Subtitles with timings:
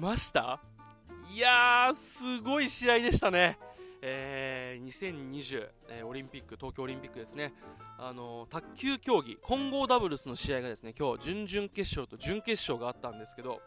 [0.00, 0.58] ました？
[1.30, 3.58] いやー、すごい試合でしたね。
[4.02, 7.52] えー、2020、え、オリンピック、東京オリンピックですね。
[7.98, 13.60] あのー、卓球競技、混合ダブルスの試合がですね、今日、準々決勝と準決勝があったんですけど、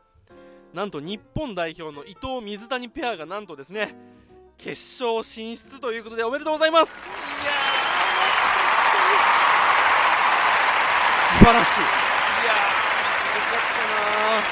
[0.73, 3.95] なんと日本代表の伊藤水谷ペアがなんとですね、
[4.57, 6.95] 決勝進出ということでおめでとうございますい
[7.45, 7.51] や
[11.39, 13.81] 素晴らしいいやーよかった
[14.39, 14.43] な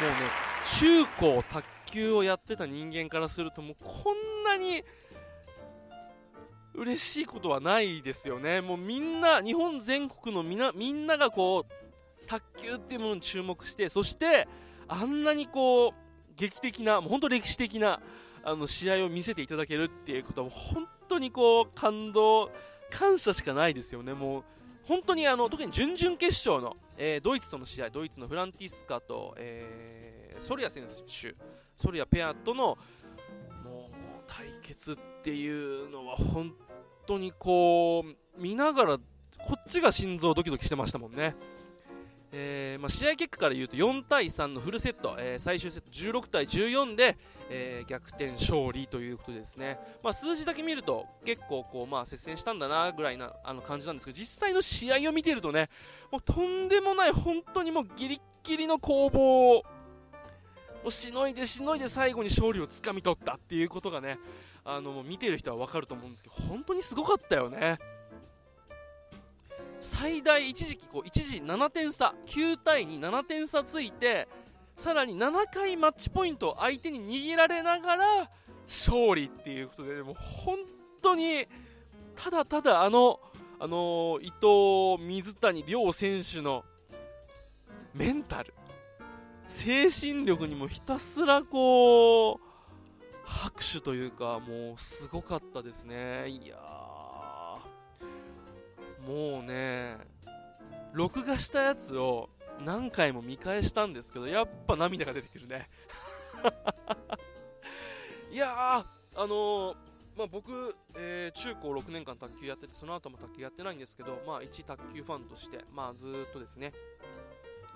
[0.00, 0.16] もうね
[0.78, 4.84] 中高卓球をやってた人間からするともうこんなに
[6.74, 8.60] 嬉しいことはないですよね。
[8.60, 14.46] もうみんな日本全国のみなみんながこう卓球っていうものに注目してそして
[14.86, 15.92] あんなにこう
[16.36, 18.00] 劇的なもう本当歴史的な
[18.44, 22.50] あの試合を見せていただけるっていうことは本当にこう感動
[22.90, 24.14] 感謝しかないですよね。
[24.14, 24.44] もう
[24.84, 31.34] 本当にあの特に準々決勝の、えー、ドイツとの試合ドイツのフランティスカと、えー、ソリア選手
[31.76, 32.76] ソリアペアとの
[33.64, 33.96] もう
[34.26, 36.52] 対決っていうのは本
[37.06, 39.04] 当にこう見ながらこ
[39.56, 41.36] っちが心臓ドキドキしてましたもんね。
[42.30, 47.16] えーまあ、試合結果から言うと4対3のフルセット、えー、最終セット16対14で、
[47.48, 55.70] えー、逆転勝利ということですね、まあ、数字だけ見ると結構こう、まあ、接戦したんだなぐらいなあの感じなんですけど実際の試合を見てるとね
[56.12, 59.62] もうとんでもない本当にもうギリギリの攻防
[60.84, 64.18] をしのいでしのいで最後に勝利をつかみ取ったっていうことがね
[64.64, 67.78] あの見てる人は分かると思うんですけど本当にすごかったよね。
[69.80, 74.28] 最大一時期こう一時7点差9対27点差ついて
[74.76, 78.30] さらに7回マッチポイントを相手に握られながら
[78.66, 80.58] 勝利っていうことでも本
[81.02, 81.46] 当に
[82.14, 83.20] ただただあの、
[83.60, 86.64] あの伊藤、水谷両選手の
[87.94, 88.52] メンタル
[89.48, 92.40] 精神力にもひたすらこう
[93.24, 96.28] 拍手というかもうすごかったですね。
[96.28, 96.56] いや
[99.08, 99.96] もうね
[100.92, 102.28] 録画したやつを
[102.62, 105.70] 何回も見返したんですけどやっぱ涙が出てくるね。
[108.30, 109.76] いやーあのー、
[110.14, 116.74] まあ、僕、えー、中高6年間卓球やっててその後も卓球やってないんですけど、まあ、一卓球ファンとして、まあ、ずっとですね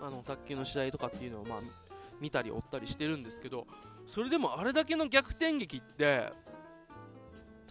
[0.01, 1.61] あの卓球の試合とかっていうのを、まあ、
[2.21, 3.67] 見たり追ったりしてるんですけど
[4.07, 6.31] それでもあれだけの逆転劇って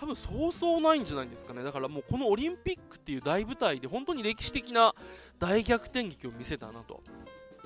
[0.02, 1.64] 多分そうそうないんじゃないですかね。
[1.64, 4.96] だからもうこのオリンピックっていう大舞台で本当に歴史的な
[5.38, 7.04] 大逆転劇を見せたなと。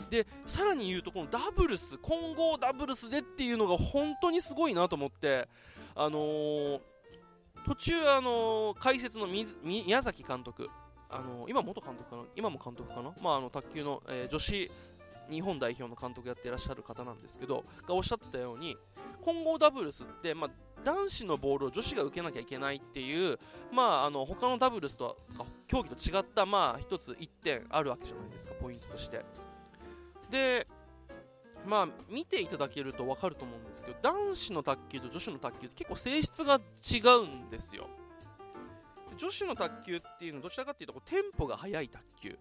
[0.10, 5.48] でさらに言うとこのダブルス混合ダブルスでっていうのが本当にすごいなと思って
[5.96, 6.80] あのー、
[7.66, 10.70] 途中、あのー、解説の宮崎監督、
[11.10, 12.24] あのー、今元監督かな？
[12.36, 14.70] 今も監督かな、まあ、あの卓球の、え女子
[15.30, 18.78] 日本代表の監督やってらっしゃる方なんですけどがおっしゃってたように
[19.24, 20.50] 混合ダブルスって、まあ、
[20.86, 23.40] 男子のボールを女子が受けなきゃいけないっていう、
[23.72, 25.18] まあ、あの他のダブルスと
[25.68, 29.26] 競技と違った、まあ、一つ1点あるわけじゃないですか、ポイントとして。
[30.30, 30.68] で、
[31.66, 36.62] まあ、見ていただけると分かると思うんですけど、男子の卓球と女子の卓球って結構性質が
[36.94, 37.88] 違うんですよ。
[39.18, 42.38] 女子の卓球っていうのはどちらかっていうとこうテンポが速い卓球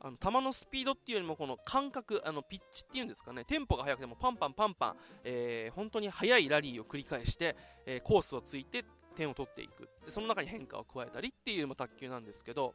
[0.00, 3.44] あの球のスピードっていうよりもこの感覚あのピッチっていうんですかね。
[3.44, 7.56] テンポが速くてもパンパンパンパン、えー、本当に速いラリーを繰り返して、
[7.86, 8.84] えー、コースをついて
[9.14, 9.88] 点を取っていく。
[10.04, 12.74] でその中に変化を加えたりっていうのも卓球なんですけど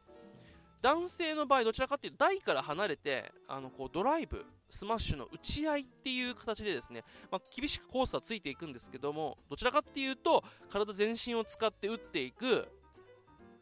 [0.82, 12.68] 男性の場合どちらかっていうと台から離れてあのこうドライブスマッシュの打ち合いっていう形でですね、まあ、厳しくコースはついていくんですけどもどちらかっていうと体全身を使って打っていく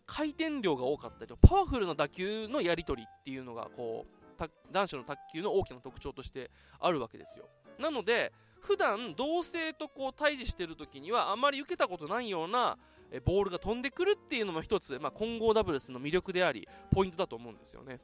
[0.07, 4.25] 回転量が多かったりとパワフルな打球のやり取りっていうのがこう
[4.73, 6.51] 男子の卓球の大きな特徴として
[6.81, 7.49] あるわけですよ。
[7.79, 12.79] なので普段同性とこう対峙している時にはあまり受けたことないような
[13.25, 18.01] ボールが飛んでくるっていうのも一つ、まあ、混合ダブルスの魅力でありポイントだと思うんですよね。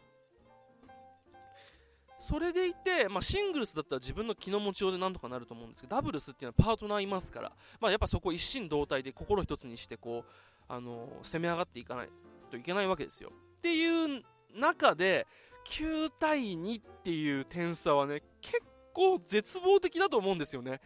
[2.19, 10.31] それでいて、まあ、シングルスだったら自分の気の持ちようでなんとかなると思うんですけどダブルスっていうのはパートナーいますから、まあ、やっぱそこ一心同体で心一つにしてこう
[10.73, 12.09] あの攻め上がっていかない
[12.49, 13.33] といけないわけですよ。
[13.59, 14.23] っていう
[14.55, 15.27] 中で
[15.67, 18.63] 9対2っていう点差はね結
[18.95, 20.81] 構絶望的だと思うんですよね。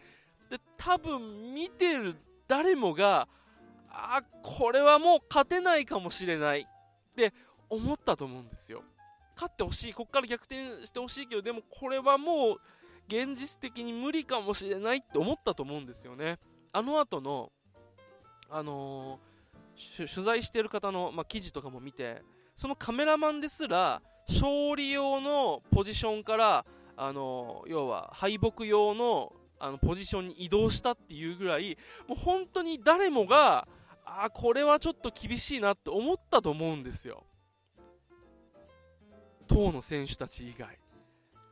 [0.49, 2.15] で多分見てる
[2.47, 3.27] 誰もが
[3.89, 6.65] あこれはもう勝てないかもしれないっ
[7.15, 7.31] て
[7.69, 8.81] 思ったと思うんですよ。
[9.35, 12.59] 勝ってほしい、ここから逆転してほしいけど、でもこれはもう
[13.07, 16.39] 現実的に無理かもしれないって思ったと思うんですよね。
[16.71, 17.51] あの後の、
[18.49, 19.34] あのー
[19.97, 22.21] 取材している方の、まあ、記事とかも見て
[22.55, 26.65] そのカメラマンですら勝利用のポジションから
[26.97, 31.77] あの要は敗北用のあのポジションに移動したっていうぐらい
[32.07, 33.67] もう本当に誰もが
[34.05, 37.23] あこれはちょっと厳しいなって思ったと思うんですよ。
[39.47, 40.77] 当の選手たち以外。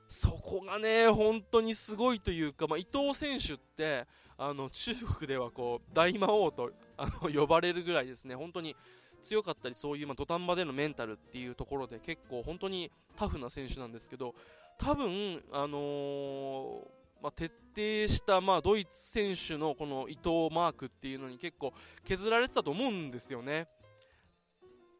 [0.07, 4.05] そこがね本当にすごいというか、まあ、伊藤選手って
[4.37, 8.75] あの中国ではこう大魔王とあの呼ばれるぐらいですね本当に
[9.21, 14.35] 強かったりそういう、まあ、土壇場でのメンタルっていうところで結構本当にタフな選手なんですけど
[14.77, 16.81] 多分、あのー、
[17.21, 21.73] まあ、徹底した、まあ、ドイツ選手のこの伊藤マークっていうのに結構
[22.03, 23.67] 削られてたと思うんですよね。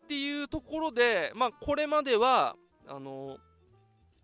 [0.05, 2.55] っていうところで、まあ、これまでは
[2.87, 3.37] あのー、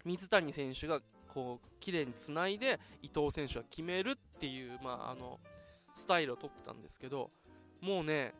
[0.05, 1.01] 水谷選手が
[1.33, 5.39] こう綺麗につないで伊藤選手が決めるっていう、まあ、あの
[5.93, 7.31] スタイルをとってたんですけど
[7.81, 8.33] もうね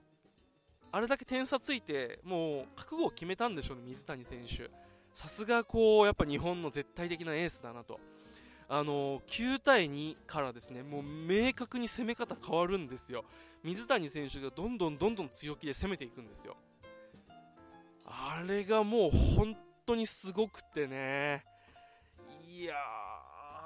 [0.92, 4.70] あれだけ点差ついてもう覚悟を決めたんでしょうね水谷選手。
[5.14, 8.00] さすがこうやっぱ日本の絶対的なエースだなと。
[8.72, 13.26] あの9対2からですねもう明確に攻め方変わるんですよ。
[13.64, 16.56] 水谷選手がどんどんどんどん強気で攻めていくんですよ。
[18.06, 21.44] あれがもう本当にすごくてね。
[22.48, 22.76] いや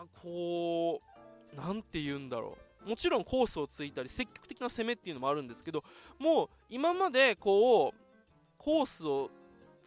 [0.04, 1.02] ーこ
[1.54, 2.73] うなんて言うんだろう。
[2.86, 5.84] もちろんコースをついたり積極的な攻めっていうのもあるんですけど
[6.20, 8.04] もう今までこう
[8.58, 9.30] コースを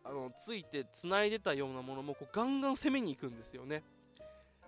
[0.04, 3.82] あのついてつないでたようなものもこうガンガン攻めに行くんですよね。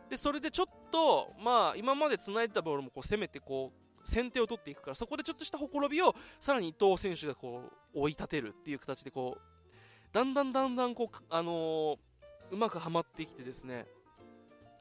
[0.08, 7.62] でそれでちょっと、まあ、今までつないでたボールもこう攻めてこう先手を取っていくからそこでちょっとしたほころびをさらに伊藤選手がこ
[7.94, 9.40] う追い立てるっていう形でこう
[10.12, 11.96] だんだんだんだんこう、あのー、
[12.52, 13.86] うまくはまってきてですね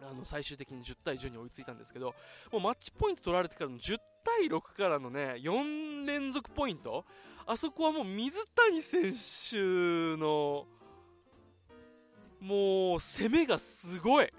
[0.02, 2.14] あの最終的に10対10に追いついたんですけど
[2.52, 7.06] もうマッチポイント取られてからの10対6からのね4連続ポイント
[7.46, 9.14] あそこはもう水谷選
[9.50, 9.58] 手
[10.22, 10.66] の
[12.40, 14.32] もう攻めがすごい。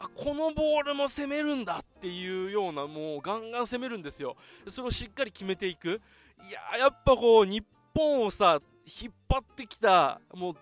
[0.00, 4.36] あこのボールも攻めるんだっていうようなもうガンガン攻めるんですよ。
[4.68, 6.00] それをしっかり決めていく。
[6.48, 7.64] いややっぱこう日
[7.94, 10.54] 本をさ引っ張ってきたもう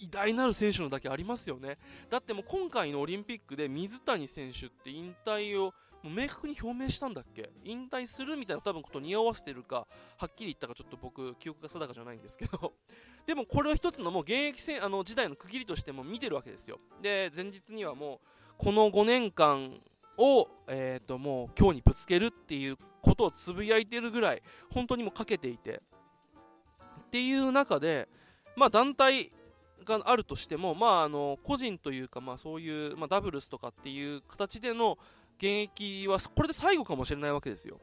[0.00, 1.78] 偉大なる選手のだけありますよね。
[2.08, 7.50] だってもう今回のオリンピックで水谷選手って引退をもう明確に表明したんだっけ？
[7.64, 9.86] 引退するみたいな多分ことに合わせてるか
[10.16, 12.72] はっきり言ったかちょっと僕記憶が定かじゃないんですけど。
[13.26, 16.80] でもこれは一つのもう現役戦あの時代の区切りとしても見てるわけですよ。
[17.02, 19.78] で前日にはもうこの5年間
[20.16, 24.42] を、えー、ともう今日にぶつけるっていうことをつぶやいてるぐらい
[24.72, 25.82] 本当にもかけていて。
[27.06, 28.08] っていう中で、
[28.54, 29.32] まあ、団体
[29.98, 34.98] があるとしても、まあ、あの個人というか、まあ、そういう、まあ、ダブルスとかっていう形での
[35.38, 37.80] 現役はこれで最後かもしれないわけですよ。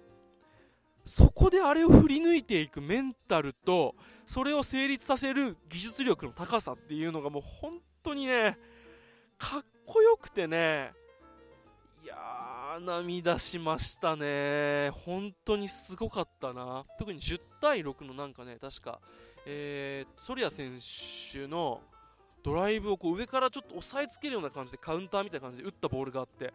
[1.06, 3.96] そこであれを振り抜いていくメンタルと
[4.26, 8.58] それを成立させる技術力の高さっていうのがもう本当にね
[9.38, 10.92] かっこよくてね
[12.04, 19.00] いやー涙しましたね本当にすごかったな特に10対6のなんかね確か
[19.50, 20.74] えー、ソリア選
[21.32, 21.80] 手の
[22.48, 26.54] ドライブをこう上からちょっと押さえつけるような感じでカウンターみたいな感じで打ったボールがあって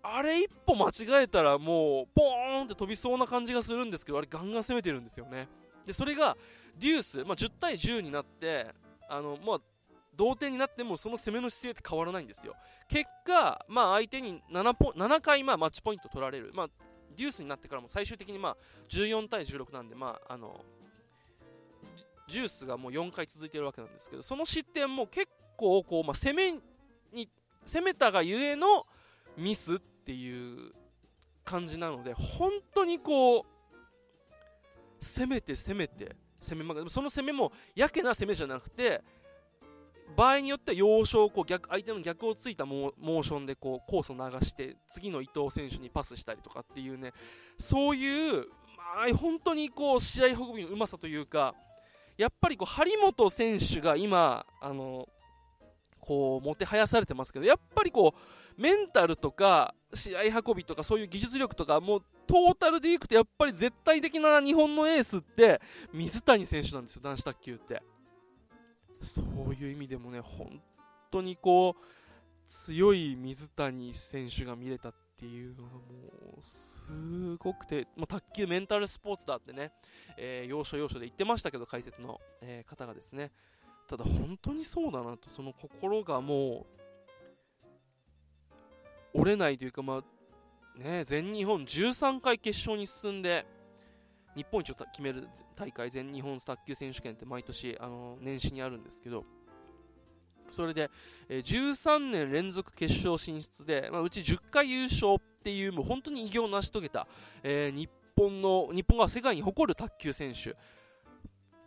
[0.00, 5.48] あれ一歩間違えたらもうポーンって飛びそうな感じがするんですけどあれガンガン攻めてるんですよね。
[5.86, 6.36] でそれが
[6.78, 8.68] デュース、まあ、10対10になって
[9.08, 9.60] あの、まあ、
[10.14, 12.54] 同点になってもその攻めの姿勢って変わらないんですよ。
[12.86, 16.68] 結果、まあ、相手に 7, ポ7回まあマッチポイント取られる、まあ、
[17.16, 18.56] デュースになってからも最終的にまあ
[18.88, 20.60] 14対16なんで、まあ、あの
[22.34, 26.52] ジュースがもう4回続いてるわけなんですけどその失点も結構こう、まあ、攻め
[27.12, 27.28] に
[27.64, 28.86] 攻めたがゆえの
[29.38, 30.72] ミスっていう
[31.44, 33.44] 感じなので本当にこう
[35.00, 39.04] 攻めて攻めて攻めまその攻めもやけな攻めじゃなくて
[40.16, 47.12] 場合によっては要所をこう逆相手の逆をついたモーションでこうコースを流して次の伊藤選手にパスしたりとかっていうね
[47.60, 51.54] そういう、まあ、本当にこう試合運びのうまさというか
[52.16, 55.08] やっぱりこう張本選手が今あの
[56.00, 65.60] こうもてはやされてますけどやっぱりこうメンタルとか試合運びとかそういう技術力とかもうトータルでいくとやっぱり絶対的な日本のエースって
[65.92, 67.82] 水谷選手なんですよ男子卓球って。
[69.00, 70.62] そういう意味でもね本
[71.10, 71.84] 当にこう
[72.46, 75.78] 強い水谷選手が見れたっていうのがも
[76.38, 76.92] うす
[77.38, 79.72] ごくて、まあ、卓球メンタルスポーツだってね、
[80.18, 83.32] えー、要所要所で言ってましたけど解説の、えー、方がですね。
[83.88, 86.66] ただ本当にそうだなとその心がも
[89.14, 93.46] う折れないというか、まあね、全日本13回決勝に進んで
[94.34, 99.24] 日本一を決める大会全日本卓球選手権って毎年あの年始にあるんですけど
[100.50, 100.90] それで、
[101.28, 107.06] えー、13年連続決勝進出で、まあ、うち10回優勝っていう、もう本当に偉業を成し遂げた、
[107.42, 110.56] えー、日本の、日本が世界に誇る卓球選手。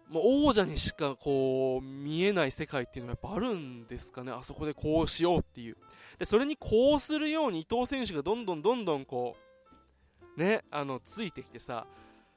[0.09, 5.77] もう王者にしかこう見えない世界っていうのはやっぱあるんですかね、あそこでこうしようっていう。
[6.17, 9.35] で、それにこうするように伊藤選手がどんどんどんどんこ
[10.37, 11.85] う、ね、あの、ついてきてさ、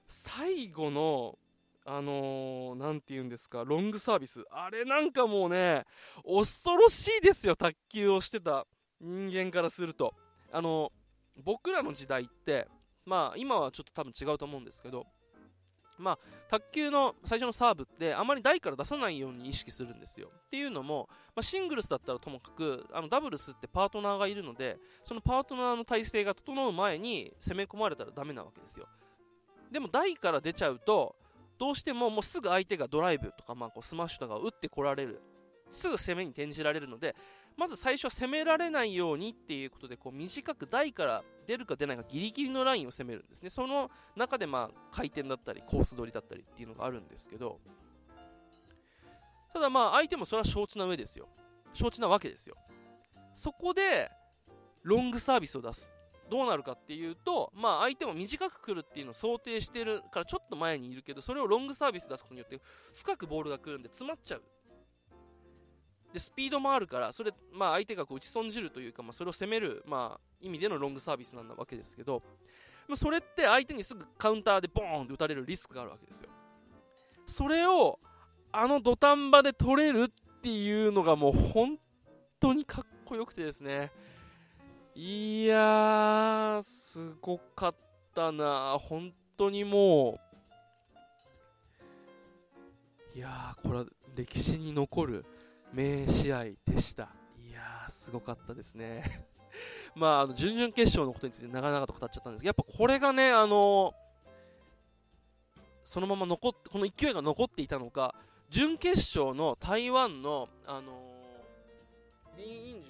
[0.09, 1.39] 最後の、
[1.85, 4.45] あのー、なんて言うんですか、ロングサービス。
[4.51, 5.85] あれなんかもうね、
[6.25, 8.67] 恐ろしいですよ、卓球をしてた
[9.01, 10.15] 人間からすると。
[10.53, 12.69] あのー、僕らの時代って、
[13.07, 15.07] まあ今はちょっと多分違うと思うんですけど、
[16.01, 16.19] まあ、
[16.49, 20.31] 卓球の最初のサーブってあまり台から出さないように意識するんですよ。
[20.47, 28.87] っていうのも、まあ、シングルスだったらともかくあのダブルスってパートナーがいるのでそのパートナーの体勢が整う前に攻め込まれたらダメなわけですよ。
[29.71, 31.15] でも台から出ちゃうと
[31.61, 35.21] どうしてももうすぐ相手がドライブとか、まあ、こうスマッシュとか打ってこられる。
[35.71, 37.15] すぐ攻めに転じられるので
[37.57, 43.51] まず最初は攻められないようにっていうことでこう短く台から出るか出ないかギリギリのラインを攻めるんですね。
[43.51, 47.61] その中でまあ回転だったりコース取りだったりっていうのがあるんですけど。
[49.53, 51.29] ただまあ相手もそれは承知な上ですよ。
[51.73, 52.57] 承知なわけですよ。
[53.35, 54.11] そこで
[54.83, 55.93] ロングサービスを出す。
[56.31, 62.61] どうなるかっていうと、まあ、相手も短く来るっていうのを想定してるからちょっと前にいるけどそれをロングサービス出すことによって
[62.95, 64.43] 深くボールが来るんで詰まっちゃう。
[66.13, 72.23] でスピードもあるからそれ、まあ、相手がこう打ち損じるというか、まあ、それを攻める、まあ、意味でのロングサービスなんだわけですけど、
[72.89, 76.29] まあ、それって相手にすぐカウンターでボーンって打たれるリスクがあるわけですよ。
[77.27, 78.01] それを
[78.51, 81.79] あの土壇場で取れるっていうのがもう本
[82.41, 83.93] 当にかっこよくてですね。
[84.95, 87.75] いやーすごかっ
[88.15, 90.19] たな本当にも
[93.15, 95.25] ういやーこれは歴史に残る
[95.73, 97.09] 名試合でした。
[97.49, 99.27] いやー、すごかったですね。
[99.95, 103.95] まあ、あの準々決勝のことについて長々と語っちゃったんですけど、やっぱこれがね、あのー、
[105.85, 108.15] そのまま残っ、この勢いが残っていたのか、
[108.49, 112.90] 準決勝の台湾の、あのー、リン・インジ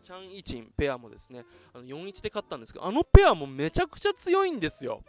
[0.00, 5.02] ー、チャン・イチンペアもですね、あの4-1で勝ったんですけど、あのペアもめちゃくちゃ強いんですよ。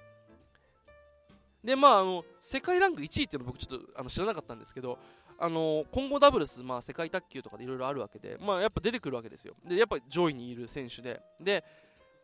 [1.64, 4.98] で、まあ、あの、世界ランク1位っていうの僕ちょっとあの知らなかったんですけど、
[5.44, 9.56] あの混合ダブルス、まあ、世界卓球とかでいろいろあるわけで、まあ、やっぱ出てくるわけですよ。
[9.68, 11.64] で、やっぱ上位にいる選手で、で、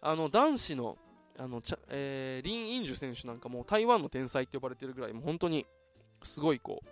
[0.02, 0.98] あの男子の
[1.40, 5.66] あのちゃ、えー、リン・インジュ選手なんかも台湾の天才って呼ばれてるぐらい、もう本当に
[6.24, 6.88] すごいこう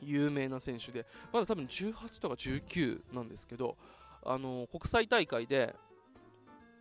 [0.00, 3.76] 有名な選手で、まだ多分18とか19なんですけど、
[4.24, 5.74] あの国際大会で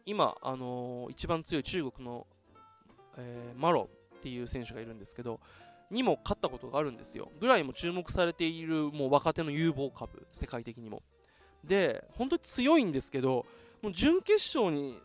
[0.05, 2.25] 今、あの一番強い中国の、
[3.17, 5.41] えー、マロっていう選手がいるんですけど、
[5.91, 7.29] にも勝ったことがあるんですよ。
[7.39, 11.03] ぐらいも注目されているもう若手の有望株、世界的にも。
[11.63, 13.45] で、本当に強いんですけど、
[13.81, 14.97] もう準決勝に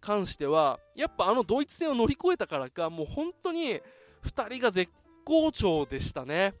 [0.00, 3.80] 関しては、やっぱあのドイツ戦を乗り越えたからか、もう本当に
[4.22, 4.92] 2人が絶
[5.24, 6.54] 好調でしたね。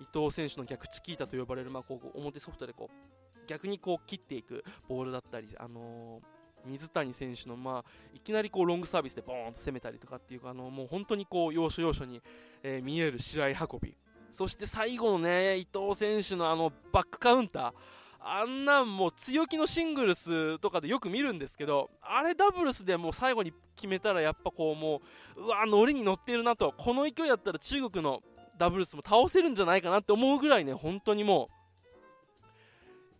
[0.00, 3.17] 伊藤選手の逆チキータと呼ばれる、まあ、こう表ソフトでこう
[3.48, 12.20] 逆にこう切っていくボールだったり、あのー水谷選手の、まあ、いきなりこうロングサービスでボーンと攻めたりとかっていうかあのもう本当にこう要所要所に、
[12.62, 13.96] えー、見える試合運び。
[14.30, 17.72] そして最後のね伊藤選手のあのバックカウンター。
[18.20, 25.00] あんなんもう強気のシングルスとかでよく見るんですけどあれダブルスでもう最後に決めたらやっぱこうも
[25.36, 26.74] ううわノリに乗ってるなと。
[26.76, 28.20] この勢いだったら中国の
[28.58, 31.57] ダブルスも倒せるんじゃないかなって思うぐらいね本当にもう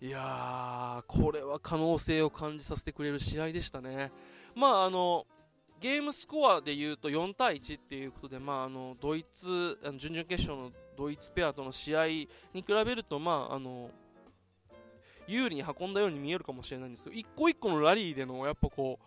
[0.00, 4.12] いやー、これは可能性を感じさせてくれる試合でしたね。
[4.54, 5.26] まあ、あの、
[5.80, 13.90] ゲームスコアでいうと4対1っていうことで、まあ、あのドイツあの準々決勝のドイツペアとの試合に比べると、まあ、あの
[15.28, 18.98] 有利に運んだように見えるかもしれないんですけど一個一個のラリーでのやっぱこ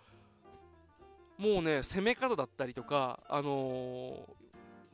[1.40, 4.26] うもうね攻め方だったりとか、あの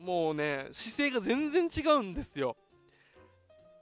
[0.02, 2.56] ー、もうね姿勢が全然違うんですよ。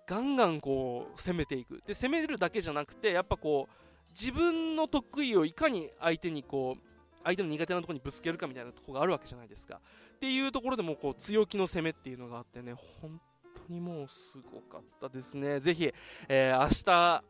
[0.07, 1.81] ガンガンこう攻めていく。
[1.85, 6.81] で攻めるだけじゃなくてやっぱこう自分の得意をいかに相手にこう
[7.23, 9.81] 相手の苦手なところにぶつけるかみたいなところがあるわけじゃないですか。
[10.15, 13.19] っていうところでもこう強気の攻めっていうのがあってね本
[13.67, 15.59] 当にもうすごかったですね。
[15.59, 15.91] ぜひ、
[16.29, 17.23] えー、明日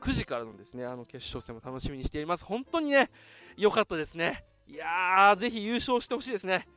[0.00, 2.44] 9時からのですねあの決勝戦も楽しみにしています。
[2.44, 3.10] 本当にね
[3.56, 4.44] 良かったですね。
[4.66, 6.68] いやーぜひ優勝してほしいですね。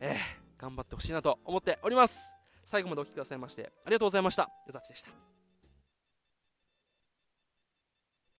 [0.00, 2.39] えー、頑張ってほしいなと思っております。
[2.70, 4.42] 最後までお聴きくださいましてありがとうございました。
[4.42, 5.39] よざちでした。